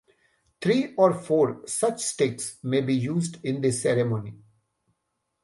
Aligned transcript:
Three 0.59 0.95
or 0.95 1.13
four 1.13 1.61
such 1.67 2.03
sticks 2.03 2.57
may 2.63 2.81
be 2.81 2.95
used 2.95 3.37
in 3.45 3.61
the 3.61 3.71
ceremony. 3.71 4.33